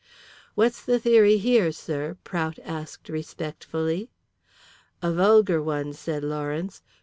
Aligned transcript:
"What's 0.55 0.83
the 0.83 0.97
theory 0.99 1.37
here, 1.37 1.71
sir?" 1.71 2.17
Prout 2.23 2.57
asked 2.65 3.07
respectfully. 3.07 4.09
"A 4.99 5.13
vulgar 5.13 5.61
one," 5.61 5.93
said 5.93 6.23
Lawrence. 6.23 6.81